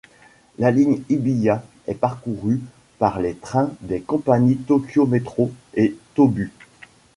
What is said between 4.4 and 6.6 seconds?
Tokyo Metro et Tōbu.